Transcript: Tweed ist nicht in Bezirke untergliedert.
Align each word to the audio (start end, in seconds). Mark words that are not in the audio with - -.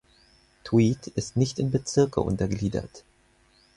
Tweed 0.63 1.05
ist 1.09 1.37
nicht 1.37 1.59
in 1.59 1.69
Bezirke 1.69 2.21
untergliedert. 2.21 3.03